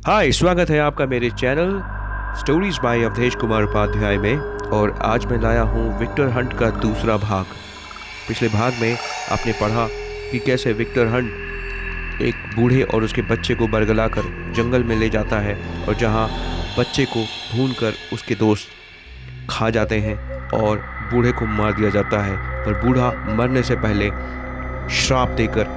[0.00, 1.70] हाय, स्वागत है आपका मेरे channel
[2.40, 7.16] stories by Awadhesh Kumar Upadhyay में, और आज मैं लाया हूँ विक्टर हंट का दूसरा
[7.16, 7.46] भाग।
[8.28, 9.86] पिछले भाग में आपने पढ़ा
[10.30, 15.38] कि कैसे विक्टर हंट एक बूढ़े और उसके बच्चे को बरगलाकर जंगल में ले जाता
[15.38, 16.26] है और जहाँ
[16.78, 18.68] बच्चे को भून कर उसके दोस्त
[19.50, 20.16] खा जाते हैं
[20.52, 20.78] और
[21.12, 24.10] बूढ़े को मार दिया जाता है, पर बूढ़ा मरने से पहले
[24.96, 25.76] श्राप देकर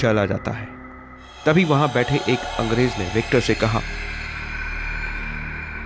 [0.00, 0.72] चला जाता है।
[1.46, 3.80] तभी वहाँ बैठे एक अंग्रेज़ ने विक्टर से कहा,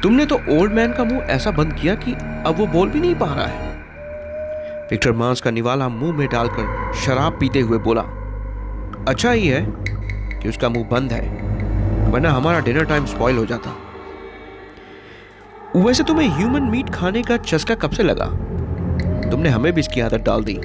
[0.03, 2.13] तुमने तो ओल्ड मैन का मुँह ऐसा बंद किया कि
[2.47, 3.67] अब वो बोल भी नहीं पा रहा है.
[4.91, 8.03] विक्टर मांस का निवाला मुँह में डालकर शराब पीते हुए बोला
[9.09, 9.65] अच्छा ही है
[10.41, 11.21] कि उसका मुँह बंद है,
[12.11, 13.75] वरना हमारा डिनर टाइम स्पॉइल हो जाता.
[15.77, 18.27] वैसे तुम्हें ह्यूमन मीट खाने का चस्का कब से लगा?
[19.31, 20.57] तुमने हमें भी इसकी आदत डाल दी,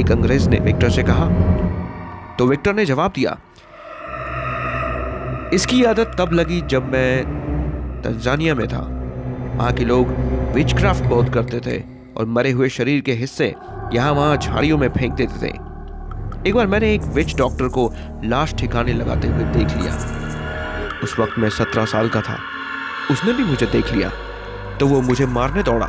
[0.00, 1.28] एक अंग्रेज़ ने विक्टर से कहा।
[2.38, 3.38] तो विक्टर ने जवाब दिया
[5.52, 7.24] इसकी आदत तब लगी जब मैं
[8.02, 8.80] तंजानिया में था।
[9.56, 10.08] वहाँ के लोग
[10.54, 11.82] विचक्राफ्ट बहुत करते थे
[12.16, 13.54] और मरे हुए शरीर के हिस्से
[13.94, 15.50] यहाँ वहाँ झाड़ियों में फेंक देते थे।
[16.48, 17.92] एक बार मैंने एक विच डॉक्टर को
[18.24, 19.94] लाश ठिकाने लगाते हुए देख लिया।
[21.02, 22.38] उस वक्त मैं सत्रह साल का था।
[23.10, 24.10] उसने भी मुझे देख लिया।
[24.80, 25.86] तो वो मुझे मारने दौड़ा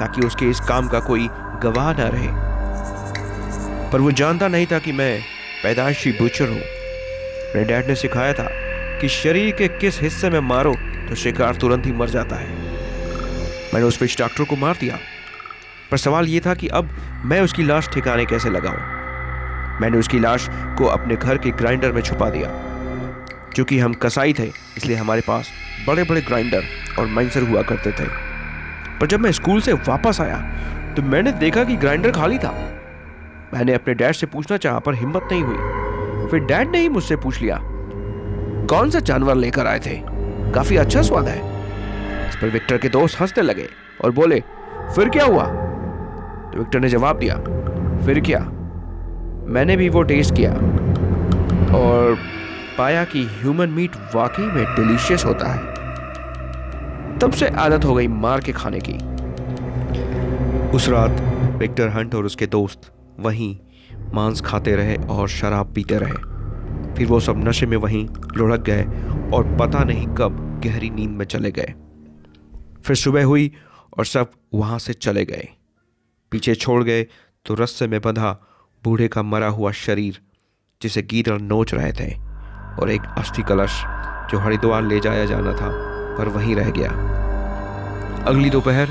[0.00, 1.28] ताकि उसके इस काम का कोई
[1.62, 2.28] गवाह ना रहे।
[3.92, 5.20] पर वो जानता नहीं था कि मैं
[5.62, 8.48] पैदाइशी बुचर हूँ। मेरे डैड ने सिखाया था
[9.04, 10.74] कि शरीर के किस हिस्से में मारो
[11.08, 12.48] तो शिकार तुरंत ही मर जाता है।
[13.74, 14.98] मैंने उस फ़िश डॉक्टर को मार दिया।
[15.90, 16.88] पर सवाल यह था कि अब
[17.24, 19.80] मैं उसकी लाश ठिकाने कैसे लगाऊँ?
[19.80, 22.48] मैंने उसकी लाश को अपने घर के ग्राइंडर में छुपा दिया।
[23.54, 24.46] क्योंकि हम कसाई थे,
[24.76, 25.50] इसलिए हमारे पास
[25.86, 26.64] बड़े बड़े ग्राइंडर
[26.98, 28.08] और माइंसर हुआ करते थे।
[29.00, 30.40] पर जब मैं स्कूल से वापस आया
[30.94, 32.52] तो मैंने देखा कि ग्राइंडर खाली था।
[33.54, 37.16] मैंने अपने डैड से पूछना चाहा, पर हिम्मत नहीं हुई। फिर डैड ने ही मुझसे
[37.16, 37.60] पूछ लिया
[38.70, 40.00] कौन सा जानवर लेकर आए थे?
[40.52, 41.38] काफ़ी अच्छा स्वाद है।
[42.28, 43.66] इस पर विक्टर के दोस्त हंसने लगे
[44.04, 44.42] और बोले,
[44.94, 45.44] फिर क्या हुआ?
[45.44, 47.36] तो विक्टर ने जवाब दिया,
[48.06, 48.38] फिर क्या?
[49.46, 50.52] मैंने भी वो टेस्ट किया
[51.76, 52.18] और
[52.78, 58.40] पाया कि ह्यूमन मीट वाकई में डिलीशियस होता है। तब से आदत हो गई मार
[58.40, 58.94] के खाने की।
[60.76, 61.20] उस रात
[61.58, 63.56] विक्टर हंट और उसके दोस्त वहीं
[64.14, 66.33] मांस खाते रहे और शराब पीते रहे।
[66.96, 68.06] फिर वो सब नशे में वहीं
[68.36, 68.82] लुढ़क गए
[69.30, 71.74] और पता नहीं कब गहरी नींद में चले गए।
[72.82, 73.50] फिर सुबह हुई
[73.98, 75.48] और सब वहाँ से चले गए।
[76.32, 77.02] पीछे छोड़ गए
[77.46, 78.30] तो रस्से में बंधा
[78.84, 80.20] बूढ़े का मरा हुआ शरीर,
[80.80, 82.12] जिसे गीदड़ नोच रहे थे,
[82.80, 83.80] और एक अस्थि कलश
[84.30, 85.70] जो हरिद्वार ले जाया जाना था,
[86.18, 86.90] पर वहीं रह गया।
[88.28, 88.88] अगली दोपहर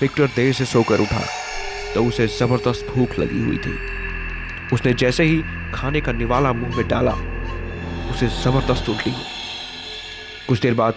[0.00, 1.22] विक्टर देर से सोकर उठा
[1.94, 3.74] तो उसे ज़बरदस्त भूख लगी हुई थी।
[4.72, 5.42] उसने जैसे ही
[5.74, 7.12] खाने का निवाला मुँह में डाला
[8.16, 9.24] उसे ज़बरदस्त उल्टी हुई
[10.48, 10.94] कुछ देर बाद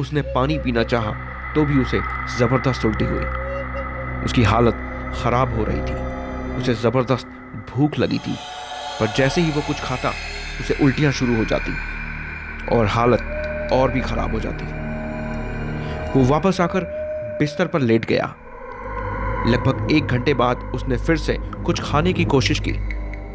[0.00, 1.12] उसने पानी पीना चाहा
[1.54, 1.98] तो भी उसे
[2.38, 3.24] ज़बरदस्त उल्टी हुई।
[4.24, 4.74] उसकी हालत
[5.16, 5.94] खराब हो रही थी।
[6.56, 7.26] उसे ज़बरदस्त
[7.70, 8.34] भूख लगी थी,
[9.00, 10.12] पर जैसे ही वो कुछ खाता,
[10.60, 11.76] उसे उल्टियाँ शुरू हो जाती
[12.76, 14.64] और हालत और भी खराब हो जाती।
[16.12, 16.84] वो वापस आकर
[17.40, 18.34] बिस्तर पर लेट गया।
[19.48, 22.78] लगभग एक घंटे बाद उसने फिर से कुछ खाने की कोशिश की,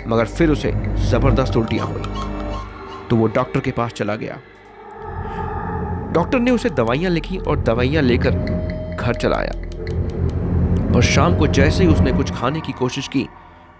[0.07, 0.71] मगर फिर उसे
[1.09, 2.39] ज़बरदस्त उल्टियाँ हुई।
[3.11, 4.37] तो वो डॉक्टर के पास चला गया।
[6.13, 8.31] डॉक्टर ने उसे दवाइयाँ लिखी और दवाइयाँ लेकर
[8.99, 9.51] घर चलाया।
[10.95, 13.27] और शाम को जैसे ही उसने कुछ खाने की कोशिश की,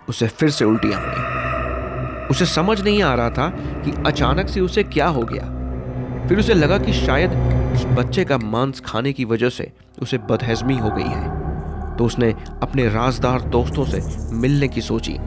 [0.10, 3.50] उसे फिर से उल्टियाँ हुई उसे समझ नहीं आ रहा था
[3.86, 7.32] कि अचानक से उसे क्या हो गया। फिर उसे लगा कि शायद
[7.76, 9.72] उस बच्चे का मांस खाने की वजह से
[10.02, 14.02] उसे बदहजमी हो गई है। तो उसने अपने राजदार दोस्तों से
[14.36, 15.18] मिलने की सोची,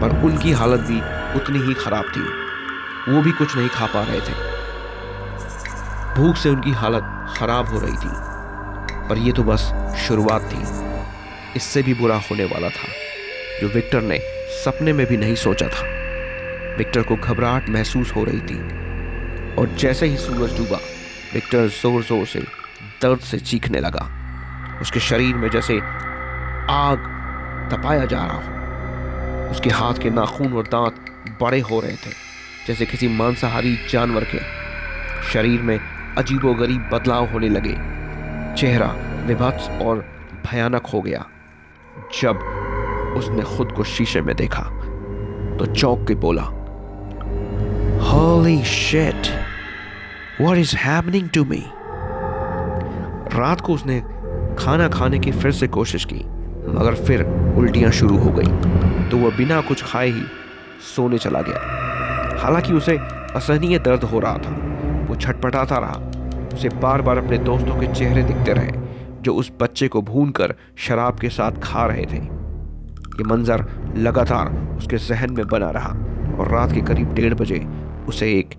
[0.00, 1.00] पर उनकी हालत भी
[1.40, 2.45] उतनी ही खराब थी।
[3.08, 4.32] वो भी कुछ नहीं खा पा रहे थे।
[6.14, 8.08] भूख से उनकी हालत खराब हो रही थी,
[9.08, 10.62] पर यह तो बस शुरुआत थी।
[11.56, 12.88] इससे भी बुरा होने वाला था,
[13.60, 14.18] जो विक्टर ने
[14.64, 15.86] सपने में भी नहीं सोचा था।
[16.78, 18.58] विक्टर को घबराहट महसूस हो रही थी,
[19.54, 20.80] और जैसे ही सूरज डूबा,
[21.34, 22.40] विक्टर ज़ोर ज़ोर से
[23.02, 24.08] दर्द से चीखने लगा।
[24.80, 25.78] उसके शरीर में जैसे
[26.72, 27.08] आग
[27.72, 31.04] तपाया जा रहा हो, उसके हाथ के नाखून और दांत
[31.40, 32.25] बड़े हो रहे थे।
[32.66, 34.38] जैसे किसी मांसाहारी जानवर के
[35.32, 35.78] शरीर में
[36.18, 37.74] अजीबोगरीब बदलाव होने लगे
[38.54, 38.86] चेहरा
[39.26, 40.04] विभत्स और
[40.46, 41.26] भयानक हो गया
[42.22, 42.36] जब
[43.16, 44.62] उसने खुद को शीशे में देखा
[45.58, 46.42] तो चौंक के बोला,
[48.06, 49.30] Holy shit!
[50.40, 51.62] What is happening to me?
[53.34, 54.00] रात को उसने
[54.58, 56.20] खाना खाने की फिर से कोशिश की,
[56.68, 57.22] मगर फिर
[57.56, 60.22] उल्टियाँ शुरू हो गई तो वह बिना कुछ खाए ही
[60.96, 61.85] सोने चला गया
[62.38, 62.98] हालाँकि उसे
[63.34, 64.50] असहनीय दर्द हो रहा था।
[65.08, 66.00] वो छटपटाता रहा।
[66.54, 68.72] उसे बार बार अपने दोस्तों के चेहरे दिखते रहे,
[69.22, 72.36] जो उस बच्चे को भून कर शराब के साथ खा रहे थे।
[73.16, 73.66] ये मंजर
[73.96, 75.88] लगातार उसके जहन में बना रहा
[76.38, 77.66] और रात के करीब डेढ़ बजे
[78.08, 78.54] उसे एक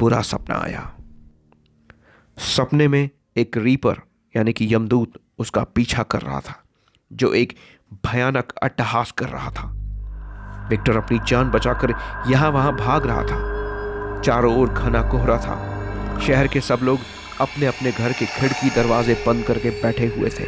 [0.00, 0.94] बुरा सपना आया।
[2.38, 3.96] सपने में एक रीपर,
[4.36, 6.62] यानी कि यमदूत, उसका पीछा कर रहा था,
[7.12, 7.52] जो एक
[7.92, 9.77] भयानक अट्टहास कर रहा था।
[10.70, 11.94] विक्टर अपनी जान बचाकर
[12.30, 15.56] यहाँ वहाँ भाग रहा था। चारों ओर घना कोहरा था।
[16.26, 17.00] शहर के सब लोग
[17.40, 20.46] अपने अपने घर के खिड़की दरवाजे बंद करके बैठे हुए थे।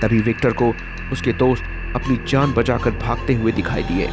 [0.00, 0.72] तभी विक्टर को
[1.12, 1.64] उसके दोस्त
[1.96, 4.06] अपनी जान बचाकर भागते हुए दिखाई दिए।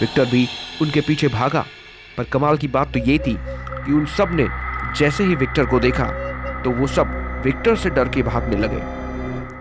[0.00, 0.46] विक्टर भी
[0.82, 1.64] उनके पीछे भागा,
[2.18, 4.46] पर कमाल की बात तो ये थी कि उन सबने
[4.98, 6.04] जैसे ही विक्टर को देखा
[6.62, 8.82] तो वो सब विक्टर से डर के भागने लगे।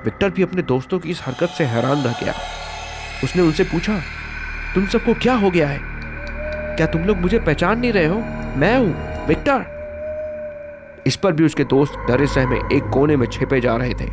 [0.04, 2.34] विक्टर भी अपने दोस्तों की इस हरकत से हैरान रह गया।
[3.24, 4.02] उसने उनसे पूछा
[4.76, 5.80] तुम सबको क्या हो गया है?
[6.76, 8.16] क्या तुम लोग मुझे पहचान नहीं रहे हो?
[8.58, 9.66] मैं हूँ विक्टर।
[11.08, 14.08] इस पर भी उसके दोस्त डरे सहमे एक कोने में छिपे जा रहे थे।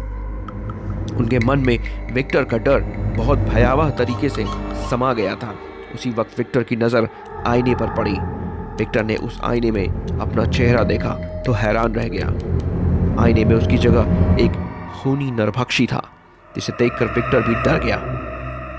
[1.14, 1.78] उनके मन में
[2.12, 2.80] विक्टर का डर
[3.16, 4.44] बहुत भयावह तरीके से
[4.90, 5.54] समा गया था।
[5.94, 7.08] उसी वक्त विक्टर की नज़र
[7.46, 8.16] आईने पर पड़ी।
[8.78, 9.86] विक्टर ने उस आईने में
[10.20, 11.14] अपना चेहरा देखा
[11.46, 12.26] तो हैरान रह गया।
[13.24, 14.52] आईने में उसकी जगह एक
[14.94, 16.02] खूनी नरभक्षी था,
[16.54, 17.96] जिसे देखकर विक्टर भी डर गया।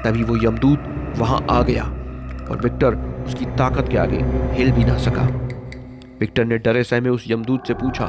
[0.04, 4.24] तभी वो यमदूत वहाँ आ गया और विक्टर उसकी ताकत के आगे
[4.54, 5.24] हिल भी ना सका।
[6.20, 8.08] विक्टर ने डरे सहमे उस यमदूत से पूछा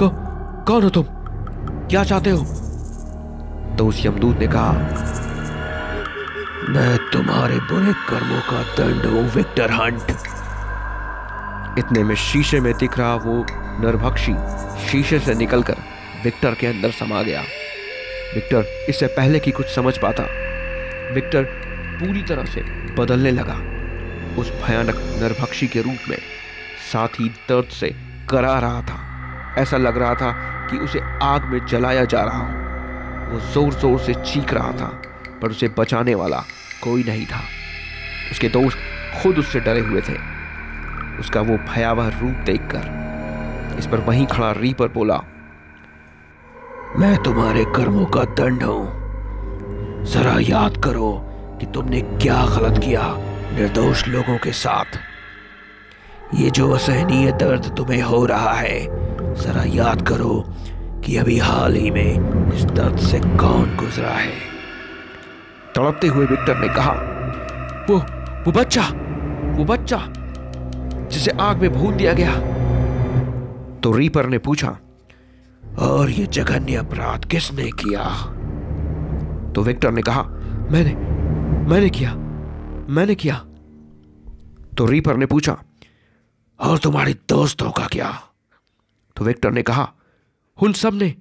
[0.00, 1.04] कौन हो तुम?
[1.88, 2.44] क्या चाहते हो?
[3.78, 4.72] तो उस यमदूत ने कहा,
[6.68, 10.10] मैं तुम्हारे बुरे कर्मों का दंड हूँ, विक्टर हंट।
[11.78, 13.46] इतने में शीशे में दिख रहा वो
[13.80, 14.34] नरभक्षी
[14.86, 15.76] शीशे से निकलकर
[16.24, 17.42] विक्टर के अंदर समा गया।
[18.34, 20.22] विक्टर इससे पहले कि कुछ समझ पाता,
[21.14, 21.63] विक्टर
[22.04, 22.60] पूरी तरह से
[22.94, 23.54] बदलने लगा।
[24.38, 26.16] उस भयानक नरभक्षी के रूप में
[26.92, 27.88] साथ ही दर्द से
[28.30, 28.98] करा रहा था।
[29.58, 30.30] ऐसा लग रहा था
[30.70, 34.86] कि उसे आग में जलाया जा रहा हो। वो ज़ोर ज़ोर से चीख रहा था,
[35.42, 36.44] पर उसे बचाने वाला
[36.82, 37.40] कोई नहीं था।
[38.30, 38.78] उसके दोस्त
[39.22, 40.16] खुद उससे डरे हुए थे।
[41.20, 45.16] उसका वो भयावह रूप देखकर इस पर वहीं खड़ा रीपर बोला,
[46.98, 51.10] मैं तुम्हारे कर्मों का दंड हूँ। जरा याद करो
[51.60, 53.02] कि तुमने क्या गलत किया
[53.52, 54.98] निर्दोष लोगों के साथ।
[56.34, 58.80] ये जो असहनीय दर्द तुम्हें हो रहा है,
[59.34, 60.44] जरा याद करो
[61.04, 64.32] कि अभी हाल ही में इस दर्द से कौन गुजरा है।
[65.76, 66.92] तड़पते हुए विक्टर ने कहा,
[67.90, 67.98] वो
[68.46, 68.82] वो बच्चा
[69.56, 69.98] वो बच्चा,
[71.08, 72.32] जिसे आग में भून दिया गया।
[73.80, 74.76] तो रीपर ने पूछा,
[75.78, 78.04] और ये जघन्य अपराध किसने किया?
[79.52, 80.22] तो विक्टर ने कहा,
[80.70, 80.94] मैंने
[81.64, 82.14] मैंने किया।
[82.88, 83.34] मैंने किया।
[84.78, 85.56] तो रीपर ने पूछा,
[86.60, 88.22] और तुम्हारे दोस्तों का क्या?
[89.16, 89.92] तो विक्टर ने कहा,
[90.62, 91.14] उन सबने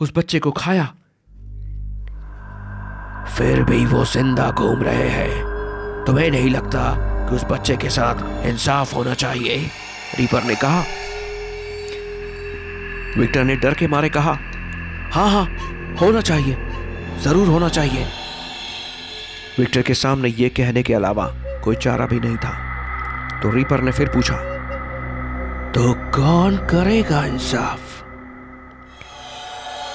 [0.00, 0.84] उस बच्चे को खाया।
[3.36, 6.94] फिर भी वो ज़िंदा घूम रहे हैं। तुम्हें नहीं लगता
[7.28, 9.56] कि उस बच्चे के साथ इंसाफ होना चाहिए?
[10.18, 10.84] रीपर ने कहा।
[13.18, 14.38] विक्टर ने डर के मारे कहा
[15.12, 15.44] हाँ हाँ
[15.96, 16.56] होना चाहिए।
[17.20, 18.06] ज़रूर होना चाहिए।
[19.58, 21.24] विक्टर के सामने ये कहने के अलावा
[21.64, 22.50] कोई चारा भी नहीं था।
[23.40, 24.36] तो रीपर ने फिर पूछा
[25.70, 27.80] तो कौन करेगा इंसाफ?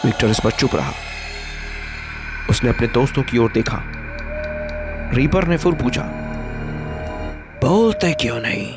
[0.05, 0.91] विक्टर इस पर चुप रहा।
[2.50, 3.77] उसने अपने दोस्तों की ओर देखा।
[5.13, 6.03] रीपर ने फिर पूछा,
[7.62, 8.67] बोलते क्यों नहीं?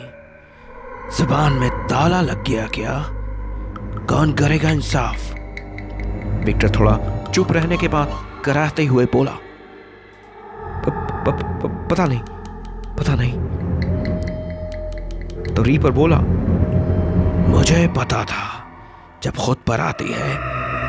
[1.18, 2.94] जबान में ताला लग गया क्या?
[4.06, 5.32] कौन करेगा इंसाफ?
[6.44, 6.96] विक्टर थोड़ा
[7.32, 8.14] चुप रहने के बाद
[8.44, 9.36] कराते हुए बोला
[11.30, 12.20] प, प, पता नहीं
[12.96, 13.32] पता नहीं।
[15.54, 16.18] तो रीपर बोला
[17.48, 18.44] मुझे पता था
[19.22, 20.34] जब खुद पर आती है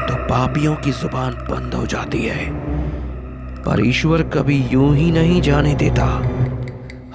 [0.07, 2.49] तो पापियों की ज़ुबान बंद हो जाती है।
[3.63, 6.05] पर ईश्वर कभी यूँ ही नहीं जाने देता।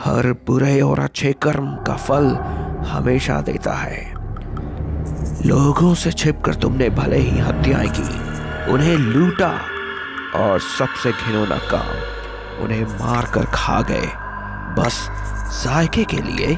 [0.05, 2.26] हर बुरे और अच्छे कर्म का फल
[2.88, 4.00] हमेशा देता है।
[5.47, 9.52] लोगों से छिपकर तुमने भले ही हत्याएँ की उन्हें लूटा
[10.37, 11.95] और सबसे घिनौना काम
[12.61, 14.07] उन्हें मार कर खा गए।
[14.79, 15.09] बस
[15.65, 16.55] जायके के लिए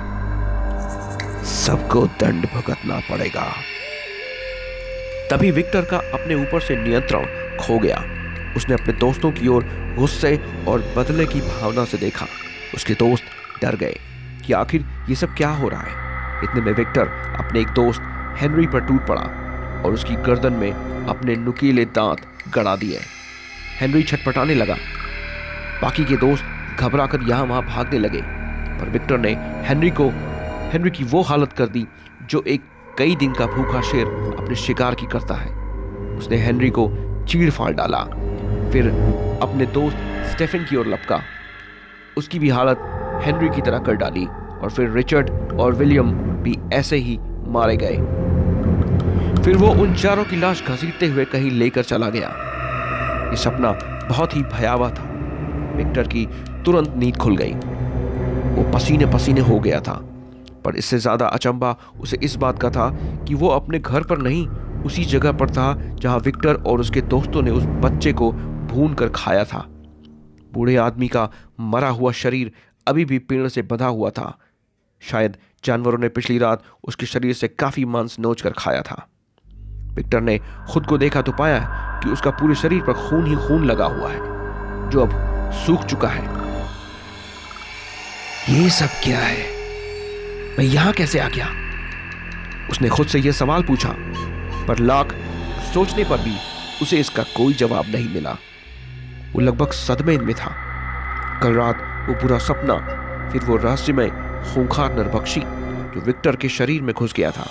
[1.45, 3.47] सबको दंड भुगतना पड़ेगा।
[5.31, 7.25] तभी विक्टर का अपने ऊपर से नियंत्रण
[7.57, 7.99] खो गया।
[8.57, 9.65] उसने अपने दोस्तों की ओर
[9.99, 10.37] गुस्से
[10.69, 12.27] और बदले की भावना से देखा।
[12.75, 13.25] उसके दोस्त
[13.63, 13.97] डर गए
[14.47, 17.09] कि आखिर ये सब क्या हो रहा है। इतने में विक्टर
[17.41, 18.03] अपने एक दोस्त
[18.39, 19.23] हेनरी पर टूट पड़ा
[19.85, 20.73] और उसकी गर्दन में
[21.09, 22.21] अपने नुकीले दांत
[22.55, 23.01] गड़ा दिए।
[23.81, 24.77] हेनरी छटपटाने लगा।
[25.85, 28.21] बाकी के दोस्त घबरा कर यहाँ वहाँ भागने लगे,
[28.79, 29.31] पर विक्टर ने
[29.67, 30.05] हेनरी को,
[30.73, 31.85] हेनरी की वो हालत कर दी,
[32.31, 32.63] जो एक
[32.99, 34.07] कई दिन का भूखा शेर
[34.39, 35.53] अपने शिकार की करता है।
[36.17, 36.89] उसने हेनरी को
[37.29, 38.03] चीड़ फाड़ डाला,
[38.73, 38.89] फिर
[39.43, 39.97] अपने दोस्त
[40.33, 41.21] स्टेफन की ओर लपका।
[42.17, 42.91] उसकी भी हालत
[43.25, 46.13] हेनरी की तरह कर डाली, और फिर रिचर्ड और विलियम
[46.43, 47.97] भी ऐसे ही मारे गए।
[49.43, 52.29] फिर वो उन चारों की लाश घसीटते हुए कहीं लेकर चला गया।
[53.31, 55.11] ये सपना बहुत ही भयावह था।
[55.75, 56.27] विक्टर की
[56.65, 57.53] तुरंत नींद खुल गई।
[58.55, 59.95] वो पसीने पसीने हो गया था,
[60.65, 62.89] पर इससे ज़्यादा अचंबा उसे इस बात का था
[63.25, 64.47] कि वो अपने घर पर नहीं,
[64.85, 69.09] उसी जगह पर था जहाँ विक्टर और उसके दोस्तों ने उस बच्चे को भून कर
[69.15, 69.65] खाया था।
[70.53, 71.29] बूढ़े आदमी का
[71.63, 72.53] मरा हुआ शरीर
[72.87, 74.37] अभी भी पेड़ से बंधा हुआ था।
[75.03, 79.07] शायद जानवरों ने पिछली रात उसके शरीर से काफ़ी मांस नोच कर खाया था।
[79.95, 80.39] विक्टर ने
[80.71, 81.59] खुद को देखा तो पाया
[82.03, 84.21] कि उसका पूरे शरीर पर खून ही खून लगा हुआ है,
[84.91, 85.11] जो अब
[85.55, 86.23] सूख चुका है।
[88.51, 89.43] ये सब क्या है?
[90.59, 91.47] मैं यहाँ कैसे आ गया?
[92.71, 93.95] उसने खुद से यह सवाल पूछा,
[94.69, 95.15] पर लाख
[95.75, 96.37] सोचने पर भी
[96.83, 98.31] उसे इसका कोई जवाब नहीं मिला।
[99.33, 100.51] वो लगभग सदमे में था।
[101.43, 102.75] कल रात वो पूरा सपना,
[103.33, 104.11] फिर वो रहस्य में
[104.45, 107.47] खूंखार नरभक्षी जो विक्टर के शरीर में घुस गया था।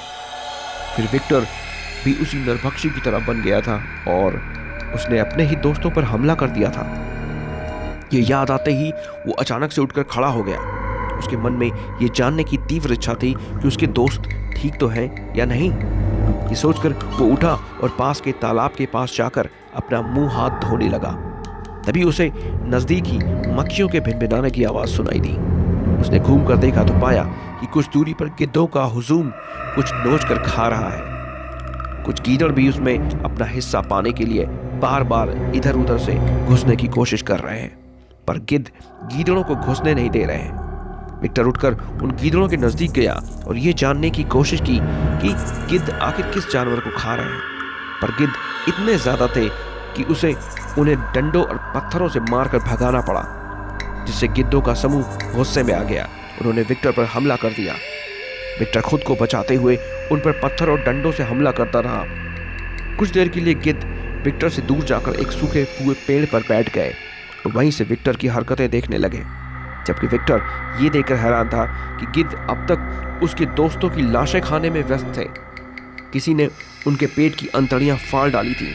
[0.96, 1.48] फिर विक्टर
[2.06, 3.76] भी उसी नरभक्षी की तरह बन गया था
[4.08, 4.36] और
[4.96, 7.10] उसने अपने ही दोस्तों पर हमला कर दिया था।
[8.14, 8.92] ये याद आते ही
[9.28, 10.60] वो अचानक से उठकर खड़ा हो गया।
[11.18, 11.68] उसके मन में
[12.02, 15.72] ये जानने की तीव्र इच्छा थी कि उसके दोस्त ठीक तो हैं या नहीं।
[16.50, 17.54] ये सोचकर वो उठा
[17.84, 21.12] और पास के तालाब के पास जाकर अपना मुँह हाथ धोने लगा।
[21.88, 22.32] तभी उसे
[22.66, 23.18] नज़दीक ही
[23.54, 25.34] मक्खियों के भिनभिनाने की आवाज़ सुनाई दी।
[26.02, 27.24] उसने घूम कर देखा तो पाया
[27.60, 29.30] कि कुछ दूरी पर गिद्धों का हुजूम
[29.76, 34.46] कुछ नोच कर खा रहा है। कुछ गीदड़ भी उसमें अपना हिस्सा पाने के लिए
[34.82, 36.16] बार बार इधर उधर से
[36.46, 37.83] घुसने की कोशिश कर रहे हैं।
[38.28, 38.66] पर गिद्ध
[39.08, 40.62] गीदड़ों को घुसने नहीं दे रहे। हैं
[41.22, 43.14] विक्टर उठकर उन गीदड़ों के नज़दीक गया
[43.48, 44.80] और यह जानने की कोशिश की
[45.22, 45.34] कि
[45.70, 47.40] गिद्ध आखिर किस जानवर को खा रहे हैं।
[48.02, 48.34] पर गिद्ध
[48.68, 49.48] इतने ज़्यादा थे
[49.96, 50.34] कि उसे
[50.78, 53.24] उन्हें डंडों और पत्थरों से मारकर भगाना पड़ा,
[54.08, 56.08] जिससे गिद्धों का समूह गुस्से में आ गया।
[56.40, 57.74] उन्होंने विक्टर पर हमला कर दिया।
[58.60, 59.76] विक्टर खुद को बचाते हुए
[60.12, 62.04] उन पर पत्थर और डंडों से हमला करता रहा।
[62.98, 63.84] कुछ देर के लिए गिद्ध
[64.26, 66.94] विक्टर से दूर जाकर एक सूखे हुए पेड़ पर बैठ गए।
[67.46, 69.24] और वहीं से विक्टर की हरकतें देखने लगे,
[69.88, 70.42] जबकि विक्टर
[70.82, 71.66] ये देखकर हैरान था
[72.00, 75.26] कि गिद्ध अब तक उसके दोस्तों की लाशें खाने में व्यस्त थे।
[76.14, 76.48] किसी ने
[76.88, 78.74] उनके पेट की अंतड़ियाँ फाड़ डाली थी।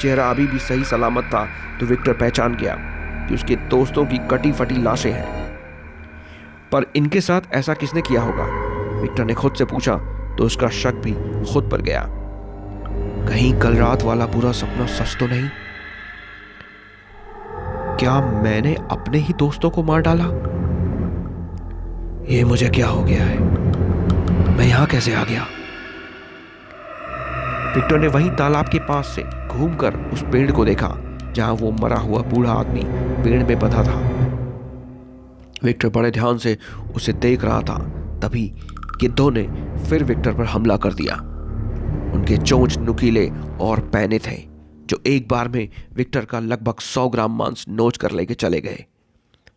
[0.00, 1.44] चेहरा अभी भी सही सलामत था
[1.80, 2.76] तो विक्टर पहचान गया
[3.28, 5.24] कि उसके दोस्तों की कटी फटी लाशें हैं।
[6.72, 8.44] पर इनके साथ ऐसा किसने किया होगा?
[9.00, 9.96] विक्टर ने खुद से पूछा
[10.38, 11.12] तो उसका शक भी
[11.52, 12.04] खुद पर गया।
[13.28, 15.48] कहीं कल रात वाला बुरा सपना सच तो नहीं?
[18.00, 20.24] क्या मैंने अपने ही दोस्तों को मार डाला?
[22.28, 23.38] ये मुझे क्या हो गया है?
[24.56, 25.46] मैं यहाँ कैसे आ गया?
[27.76, 30.96] विक्टर ने वही तालाब के पास से घूमकर उस पेड़ को देखा,
[31.32, 32.82] जहाँ वो मरा हुआ बूढ़ा आदमी
[33.24, 34.00] पेड़ में बंधा था।
[35.64, 36.58] विक्टर बड़े ध्यान से
[36.94, 37.78] उसे देख रहा था,
[38.22, 38.54] तभी
[39.00, 39.42] गिद्धों ने
[39.88, 41.14] फिर विक्टर पर हमला कर दिया।
[42.14, 44.55] उनके चोंच नुकीले और पैने थे।
[44.86, 48.84] जो एक बार में विक्टर का लगभग सौ ग्राम मांस नोच कर लेके चले गए।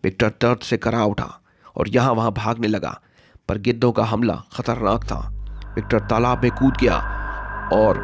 [0.04, 1.30] विक्टर दर्द से करा उठा
[1.76, 3.00] और यहाँ वहाँ भागने लगा,
[3.50, 5.20] पर गिद्धों का हमला खतरनाक था।
[5.76, 6.98] विक्टर तालाब में कूद गया
[7.74, 7.98] और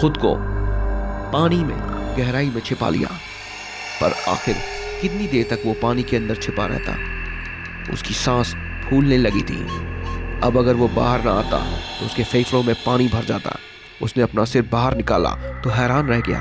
[0.00, 0.34] खुद को
[1.32, 1.78] पानी में,
[2.16, 3.08] गहराई में छिपा लिया।
[4.00, 4.56] पर आखिर
[5.00, 6.96] कितनी देर तक वो पानी के अंदर छिपा रहता?
[7.92, 8.54] उसकी सांस
[8.84, 9.62] फूलने लगी थी।
[10.44, 11.58] अब अगर वो बाहर ना आता
[11.98, 13.56] तो उसके फेफड़ों में पानी भर जाता।
[14.02, 15.30] उसने अपना सिर बाहर निकाला
[15.64, 16.38] तो हैरान रह गया।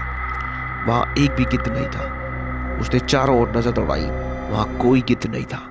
[0.87, 4.05] वहाँ एक भी गिद्ध नहीं था। उसने चारों ओर नज़र दौड़ाई,
[4.51, 5.61] वहाँ कोई गिद्ध नहीं था।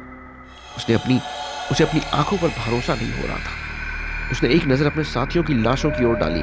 [0.77, 1.21] उसने अपनी,
[1.71, 5.63] उसे अपनी आँखों पर भरोसा नहीं हो रहा था। उसने एक नज़र अपने साथियों की
[5.63, 6.43] लाशों की ओर डाली,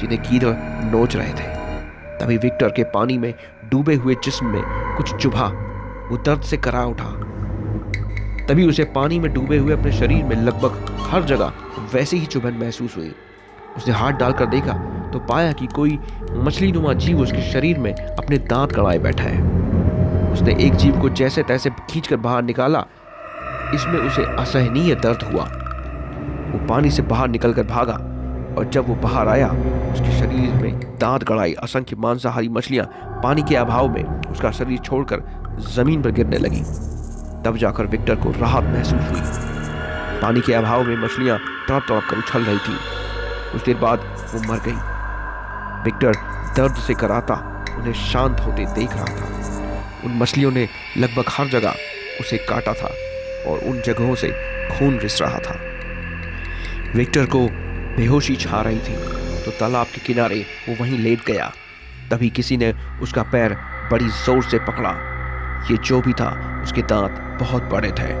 [0.00, 0.52] जिन्हें कीड़े
[0.90, 1.56] नोच रहे थे।
[2.18, 3.34] तभी विक्टर के पानी में
[3.70, 4.62] डूबे हुए जिस्म में
[4.96, 5.46] कुछ चुभा,
[6.10, 7.10] वो दर्द से करा उठा।
[8.48, 11.52] तभी उसे पानी में डूबे हुए अपने शरीर में लगभग हर जगह
[11.94, 13.14] वैसे ही चुभन महसूस हुई।
[13.78, 14.72] उसने हाथ डालकर देखा
[15.12, 15.98] तो पाया कि कोई
[16.36, 21.08] मछली नुमा जीव उसके शरीर में अपने दांत कड़ाए बैठा है। उसने एक जीव को
[21.10, 22.84] जैसे तैसे खींचकर बाहर निकाला।
[23.74, 25.44] इसमें उसे असहनीय दर्द हुआ।
[26.50, 27.94] वो पानी से बाहर निकलकर भागा
[28.58, 29.48] और जब वो बाहर आया,
[29.92, 32.86] उसके शरीर में दांत गड़ाई असंख्य मांसाहारी मछलियाँ
[33.22, 35.22] पानी के अभाव में उसका शरीर छोड़कर
[35.70, 36.62] ज़मीन पर गिरने लगी।
[37.44, 42.18] तब जाकर विक्टर को राहत महसूस हुई। पानी के अभाव में मछलियाँ तड़प तड़प कर
[42.18, 42.97] उछल रही थी।
[43.52, 44.00] कुछ देर बाद
[44.34, 44.78] वो मर गई।
[45.84, 46.16] विक्टर
[46.56, 47.34] दर्द से कराता,
[47.78, 49.26] उन्हें शांत होते देख रहा था।
[50.04, 51.74] उन मछलियों ने लगभग हर जगह
[52.20, 52.90] उसे काटा था
[53.50, 54.28] और उन जगहों से
[54.70, 55.58] खून रिस रहा था।
[56.94, 57.46] विक्टर को
[57.96, 58.96] बेहोशी छा रही थी
[59.44, 61.50] तो तालाब के किनारे वो वहीं लेट गया।
[62.10, 63.56] तभी किसी ने उसका पैर
[63.90, 64.90] बड़ी ज़ोर से पकड़ा।
[65.70, 68.12] ये जो भी था, उसके दांत बहुत बड़े थे।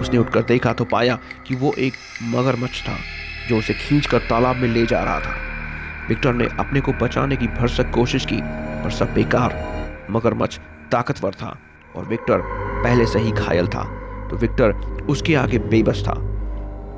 [0.00, 2.96] उसने उठकर देखा तो पाया कि वो एक मगरमच्छ था।
[3.48, 5.34] जो उसे खींचकर तालाब में ले जा रहा था।
[6.08, 8.40] विक्टर ने अपने को बचाने की भरसक कोशिश की,
[8.84, 9.56] पर सब बेकार,
[10.10, 10.58] मगरमच्छ
[10.92, 11.56] ताकतवर था
[11.96, 12.40] और विक्टर
[12.84, 13.84] पहले से ही घायल था
[14.30, 14.72] तो विक्टर
[15.10, 16.14] उसके आगे बेबस था।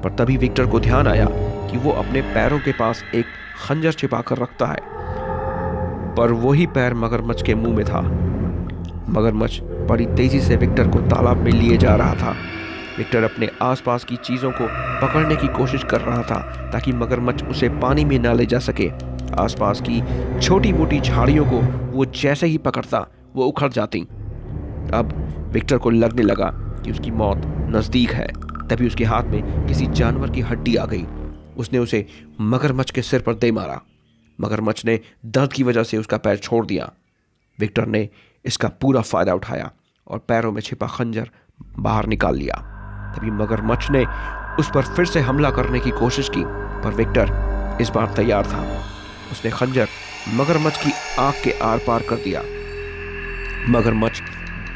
[0.04, 1.26] पर तभी विक्टर को ध्यान आया
[1.70, 3.26] कि वो अपने पैरों के पास एक
[3.58, 4.80] खंजर छिपा कर रखता है,
[6.16, 8.00] पर वही पैर मगरमच्छ के मुँह में था।
[9.10, 12.34] मगरमच्छ बड़ी तेज़ी से विक्टर को तालाब में लिए जा रहा था।
[12.98, 14.66] विक्टर अपने आसपास की चीज़ों को
[15.02, 18.88] पकड़ने की कोशिश कर रहा था ताकि मगरमच्छ उसे पानी में ना ले जा सके।
[19.34, 20.00] आसपास की
[20.40, 21.60] छोटी मोटी झाड़ियों को
[21.96, 24.00] वो जैसे ही पकड़ता, वो उखड़ जाती।
[24.94, 25.12] अब
[25.52, 26.50] विक्टर को लगने लगा
[26.84, 28.26] कि उसकी मौत नज़दीक है।
[28.68, 31.04] तभी उसके हाथ में किसी जानवर की हड्डी आ गई।
[31.56, 32.06] उसने उसे
[32.40, 33.80] मगरमच्छ के सिर पर दे मारा।
[34.40, 36.92] मगरमच्छ ने दर्द की वजह से उसका पैर छोड़ दिया।
[37.58, 38.08] विक्टर ने
[38.44, 39.70] इसका पूरा फ़ायदा उठाया
[40.06, 41.30] और पैरों में छिपा खंजर
[41.78, 42.75] बाहर निकाल लिया।
[43.16, 44.04] तभी मगरमच्छ ने
[44.58, 46.42] उस पर फिर से हमला करने की कोशिश की,
[46.82, 48.60] पर विक्टर इस बार तैयार था।
[49.32, 49.88] उसने खंजर
[50.34, 52.40] मगरमच्छ की आँख के आर पार कर दिया।
[53.68, 54.20] मगरमच्छ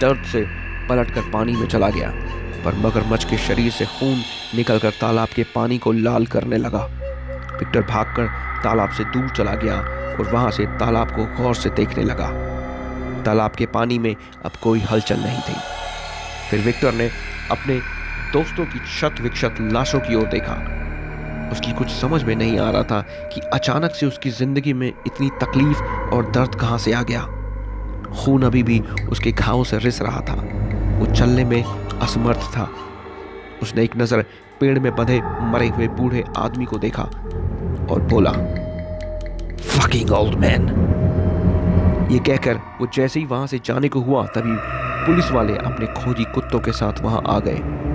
[0.01, 0.45] दर्द से
[0.89, 2.11] पलट कर पानी में चला गया,
[2.65, 4.23] पर मगरमच्छ के शरीर से खून
[4.55, 6.85] निकलकर तालाब के पानी को लाल करने लगा।
[7.59, 8.27] विक्टर भागकर
[8.65, 12.31] तालाब से दूर चला गया और वहाँ से तालाब को गौर से देखने लगा।
[13.25, 15.55] तालाब के पानी में अब कोई हलचल नहीं थी।
[16.51, 17.11] फिर विक्टर ने
[17.51, 17.81] अपने
[18.33, 20.55] दोस्तों की क्षत विक्षत लाशों की ओर देखा।
[21.53, 23.01] उसकी कुछ समझ में नहीं आ रहा था
[23.33, 25.83] कि अचानक से उसकी ज़िंदगी में इतनी तकलीफ़
[26.15, 27.23] और दर्द कहाँ से आ गया।
[28.15, 28.79] खून अभी भी
[29.11, 30.35] उसके घावों से रिस रहा था।
[30.99, 32.69] वो चलने में असमर्थ था।
[33.63, 34.23] उसने एक नज़र
[34.61, 35.21] पेड़ में बंधे
[35.53, 38.33] मरे हुए बूढ़े आदमी को देखा और बोला
[39.61, 40.69] फकिंग ओल्ड मैन
[42.13, 44.57] ये कहकर वो जैसे ही वहाँ से जाने को हुआ, तभी
[45.07, 47.89] पुलिस वाले अपने खोजी कुत्तों के साथ वहाँ आ गए।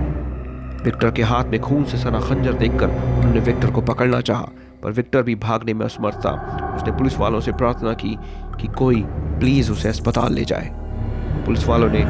[0.86, 4.50] विक्टर के हाथ में खून से सना खंजर देखकर उन्होंने विक्टर को पकड़ना चाहा,
[4.84, 6.32] पर विक्टर भी भागने में असमर्थ था।
[6.76, 8.18] उसने पुलिस वालों से प्रार्थना की
[8.62, 9.02] कि कोई
[9.40, 10.70] प्लीज़ उसे अस्पताल ले जाए।
[11.46, 12.04] पुलिस वालों ने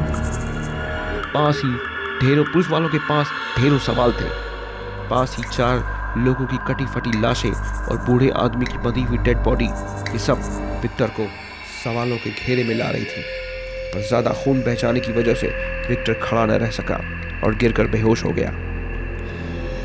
[1.32, 1.72] पास ही
[2.20, 4.28] ढेरों, पुलिस वालों के पास ढेरों सवाल थे।
[5.10, 9.38] पास ही चार लोगों की कटी फटी लाशें और बूढ़े आदमी की बंधी हुई डेड
[9.44, 10.38] बॉडी ये सब
[10.82, 11.26] विक्टर को
[11.84, 13.22] सवालों के घेरे में ला रही थी।
[13.94, 15.48] पर ज़्यादा खून बहचाने की वजह से
[15.88, 17.00] विक्टर खड़ा न रह सका
[17.44, 18.52] और गिरकर बेहोश हो गया।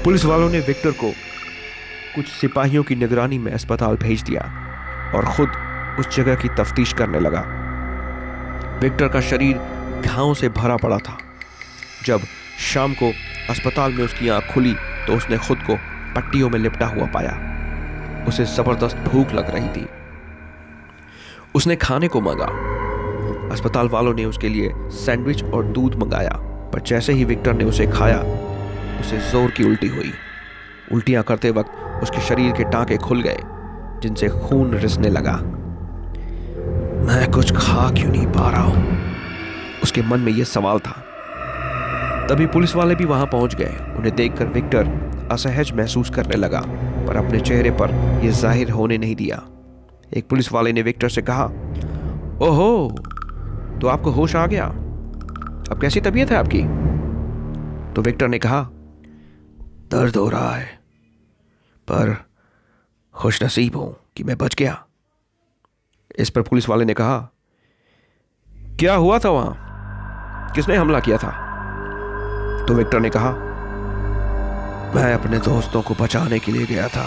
[0.03, 1.09] पुलिस वालों ने विक्टर को
[2.15, 4.41] कुछ सिपाहियों की निगरानी में अस्पताल भेज दिया
[5.15, 5.49] और खुद
[5.99, 7.41] उस जगह की तफ्तीश करने लगा।
[8.81, 9.57] विक्टर का शरीर
[10.05, 11.17] घावों से भरा पड़ा था।
[12.05, 12.21] जब
[12.73, 13.11] शाम को
[13.49, 14.73] अस्पताल में उसकी आँख खुली
[15.07, 15.75] तो उसने खुद को
[16.15, 17.37] पट्टियों में लिपटा हुआ पाया।
[18.27, 19.87] उसे ज़बरदस्त भूख लग रही थी।
[21.55, 22.45] उसने खाने को मांगा।
[23.53, 26.37] अस्पताल वालों ने उसके लिए सैंडविच और दूध मंगाया,
[26.73, 28.23] पर जैसे ही विक्टर ने उसे खाया
[29.01, 30.11] उसे ज़ोर की उल्टी हुई।
[30.91, 33.37] उल्टियाँ करते वक्त उसके शरीर के टांके खुल गए,
[34.03, 35.35] जिनसे खून रिसने लगा।
[37.05, 38.97] मैं कुछ खा क्यों नहीं पा रहा हूँ?
[39.83, 40.91] उसके मन में यह सवाल था।
[42.29, 44.89] तभी पुलिस वाले भी वहाँ पहुँच गए। उन्हें देखकर विक्टर
[45.31, 46.61] असहज महसूस करने लगा,
[47.07, 47.91] पर अपने चेहरे पर
[48.23, 49.41] यह ज़ाहिर होने नहीं दिया।
[50.17, 51.45] एक पुलिस वाले ने विक्टर से कहा,
[52.41, 52.89] ओहो
[53.81, 54.65] तो आपको होश आ गया?
[55.71, 56.61] अब कैसी तबीयत है आपकी?
[57.93, 58.61] तो विक्टर ने कहा
[59.91, 60.65] दर्द हो रहा है,
[61.87, 62.15] पर
[63.15, 64.83] खुश नसीब हूँ कि मैं बच गया।
[66.15, 67.17] इस पर पुलिस वाले ने कहा,
[68.79, 70.51] क्या हुआ था वहाँ?
[70.55, 71.31] किसने हमला किया था?
[72.65, 73.31] तो विक्टर ने कहा,
[74.95, 77.05] मैं अपने दोस्तों को बचाने के लिए गया था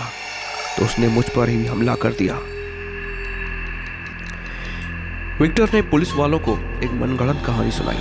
[0.76, 2.34] तो उसने मुझ पर ही हमला कर दिया।
[5.38, 7.96] विक्टर ने पुलिस वालों को एक मनगढ़ंत कहानी सुनाई।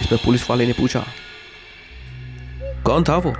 [0.00, 1.04] इस पर पुलिस वाले ने पूछा,
[2.86, 3.34] कौन था वो?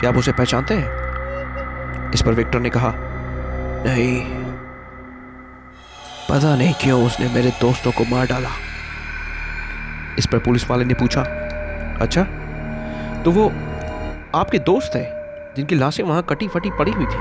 [0.00, 2.12] क्या आप उसे पहचानते हैं?
[2.12, 2.92] इस पर विक्टर ने कहा,
[3.86, 4.20] नहीं।
[6.30, 8.50] पता नहीं क्यों उसने मेरे दोस्तों को मार डाला।
[10.18, 11.22] इस पर पुलिस वाले ने पूछा
[12.00, 12.22] अच्छा
[13.24, 13.48] तो वो
[14.34, 15.02] आपके दोस्त थे
[15.56, 17.18] जिनकी लाशें वहाँ कटी फटी पड़ी हुई थी?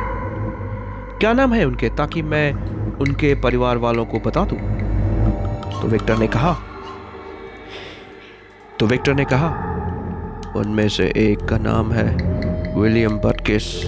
[1.19, 2.53] क्या नाम है उनके, ताकि मैं
[2.99, 4.59] उनके परिवार वालों को बता दूँ?
[5.81, 6.53] तो विक्टर ने कहा
[8.79, 9.47] तो विक्टर ने कहा,
[10.55, 12.36] उनमें से एक का नाम है
[12.77, 13.85] विलियम बटकिस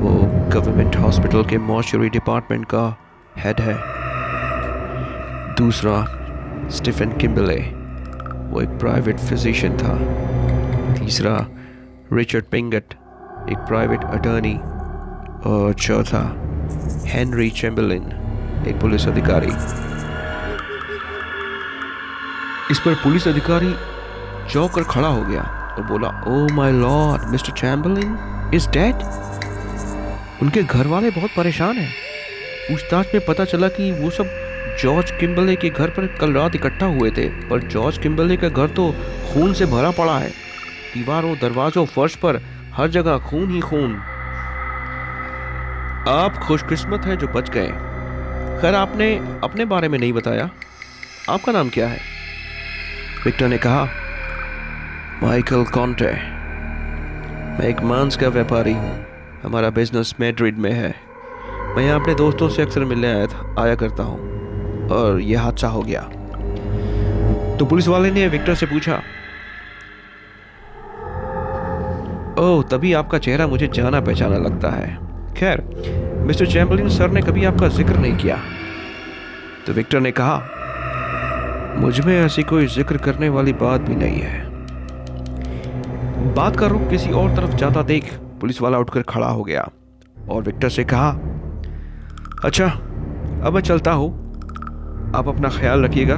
[0.00, 0.10] वो
[0.52, 2.84] गवर्नमेंट हॉस्पिटल के मॉर्चरी डिपार्टमेंट का
[3.38, 3.74] हेड है।
[5.54, 5.96] दूसरा
[6.70, 7.56] स्टीफन किम्बले
[8.52, 9.96] वो एक प्राइवेट फिजिशियन था।
[10.94, 11.46] तीसरा
[12.12, 12.94] रिचर्ड पिंगट
[13.50, 14.54] एक प्राइवेट अटर्नी
[15.50, 16.24] और चौथा
[17.06, 18.02] हेनरी चैम्बलिन
[18.68, 19.52] एक पुलिस अधिकारी।
[22.70, 23.74] इस पर पुलिस अधिकारी
[24.52, 29.02] चौंक कर खड़ा हो गया। और बोला ओ my lord mister Chamberlain is dead
[30.42, 31.92] उनके घर वाले बहुत परेशान हैं।
[32.68, 34.30] पूछताछ में पता चला कि वो सब
[34.82, 38.68] जॉर्ज किम्बले के घर पर कल रात इकट्ठा हुए थे, पर जॉर्ज किम्बले का घर
[38.68, 38.90] तो
[39.32, 40.30] खून से भरा पड़ा है।
[40.94, 42.40] दीवारों, दरवाजों, फर्श पर
[42.74, 43.94] हर जगह खून ही खून।
[46.08, 47.66] आप खुशकिस्मत हैं जो बच गए।
[48.60, 50.50] खैर, आपने अपने बारे में नहीं बताया।
[51.30, 51.98] आपका नाम क्या है?
[53.24, 53.88] विक्टर ने कहा
[55.22, 56.10] माइकल कॉन्टे
[57.56, 58.92] मैं एक मांस का व्यापारी हूँ।
[59.42, 60.94] हमारा बिज़नेस मैड्रिड में है।
[61.76, 65.68] मैं यहाँ अपने दोस्तों से अक्सर मिलने आया था, आया करता हूँ। और यह हादसा
[65.68, 66.00] हो गया।
[67.56, 68.96] तो पुलिस वाले ने विक्टर से पूछा,
[72.38, 74.98] ओह, तभी आपका चेहरा मुझे जाना पहचाना लगता है।
[75.36, 75.62] खैर,
[76.26, 78.38] मिस्टर चैम्बलिन सर ने कभी आपका ज़िक्र नहीं किया।
[79.66, 80.42] तो विक्टर ने कहा,
[81.78, 84.49] मुझमें ऐसी कोई ज़िक्र करने वाली बात भी नहीं है।
[86.20, 89.68] बात का रुख किसी और तरफ़ जाता देख। पुलिस वाला उठकर खड़ा हो गया
[90.30, 91.10] और विक्टर से कहा
[92.44, 94.10] अच्छा अब मैं चलता हूँ।
[95.16, 96.14] आप अपना ख्याल रखिएगा,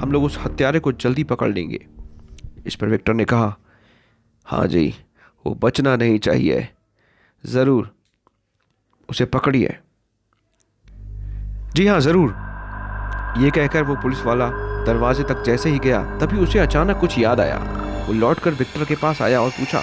[0.00, 1.84] हम लोग उस हत्यारे को जल्दी पकड़ लेंगे।
[2.66, 3.54] इस पर विक्टर ने कहा
[4.46, 4.94] हाँ जी,
[5.44, 6.68] वो बचना नहीं चाहिए।
[7.44, 7.90] ज़रूर,
[9.08, 9.76] उसे पकड़िए।
[11.74, 12.34] जी हाँ ज़रूर।
[13.38, 14.48] ये कहकर वो पुलिस वाला
[14.86, 17.58] दरवाजे तक जैसे ही गया, तभी उसे अचानक कुछ याद आया।
[18.08, 19.82] वो लौटकर विक्टर के पास आया और पूछा,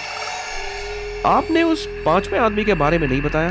[1.25, 3.49] आपने उस पाँचवें आदमी के बारे में नहीं बताया?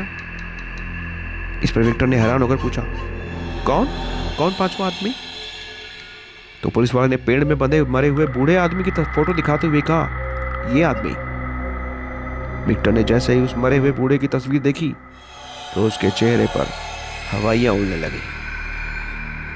[1.63, 2.81] इस पर विक्टर ने हैरान होकर पूछा,
[3.65, 3.87] कौन?
[4.37, 5.13] कौन पांचवा आदमी?
[6.63, 9.81] तो पुलिस वाले ने पेड़ में बंधे मरे हुए बूढ़े आदमी की फ़ोटो दिखाते हुए
[9.81, 11.13] कहा यह आदमी।
[12.67, 14.93] विक्टर ने जैसे ही उस मरे हुए बूढ़े की तस्वीर देखी
[15.75, 16.67] तो उसके चेहरे पर
[17.31, 18.34] हवाइयाँ उड़ने लगी।